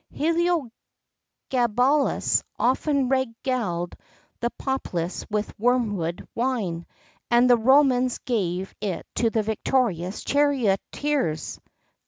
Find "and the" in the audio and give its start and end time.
7.29-7.55